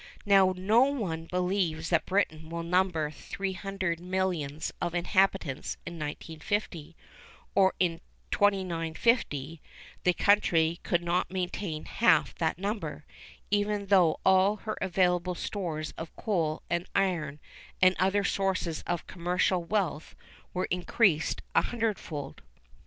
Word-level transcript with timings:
Now 0.25 0.55
no 0.57 0.85
one 0.85 1.25
believes 1.25 1.89
that 1.91 2.07
Britain 2.07 2.49
will 2.49 2.63
number 2.63 3.11
300 3.11 3.99
millions 3.99 4.71
of 4.81 4.95
inhabitants 4.95 5.77
in 5.85 5.99
1950, 5.99 6.95
or 7.53 7.75
in 7.79 8.01
2950; 8.31 9.61
the 10.03 10.13
country 10.13 10.79
could 10.81 11.03
not 11.03 11.29
maintain 11.29 11.85
half 11.85 12.33
that 12.39 12.57
number, 12.57 13.05
even 13.51 13.85
though 13.85 14.19
all 14.25 14.55
her 14.55 14.75
available 14.81 15.35
stores 15.35 15.93
of 15.99 16.15
coal 16.15 16.63
and 16.67 16.87
iron, 16.95 17.39
and 17.79 17.95
other 17.99 18.23
sources 18.23 18.83
of 18.87 19.05
commercial 19.05 19.63
wealth 19.63 20.15
were 20.51 20.65
increased 20.71 21.43
a 21.53 21.61
hundredfold. 21.61 22.41